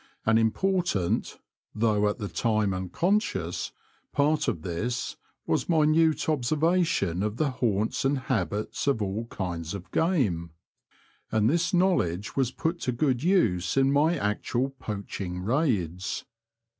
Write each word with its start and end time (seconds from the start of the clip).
An 0.25 0.39
im 0.39 0.49
portant 0.49 1.37
(though 1.75 2.07
at 2.09 2.17
the 2.17 2.27
time 2.27 2.73
unconscious) 2.73 3.71
part 4.11 4.47
of 4.47 4.63
this 4.63 5.15
was 5.45 5.69
minute 5.69 6.27
observation 6.27 7.21
of 7.21 7.37
the 7.37 7.51
haunts 7.51 8.03
and 8.03 8.17
habits 8.17 8.87
of 8.87 8.99
all 9.03 9.27
kinds 9.27 9.75
of 9.75 9.91
game; 9.91 10.53
and 11.31 11.43
The 11.43 11.43
Confessions 11.43 11.43
of 11.43 11.43
a 11.43 11.43
T^oacher, 11.43 11.43
8 11.43 11.45
1 11.45 11.47
this 11.47 11.73
knowledge 12.15 12.35
was 12.35 12.51
put 12.51 12.79
to 12.79 12.91
good 12.91 13.21
use 13.23 13.77
in 13.77 13.91
my 13.93 14.17
actual 14.17 14.69
poaching 14.79 15.39
raids. 15.43 16.25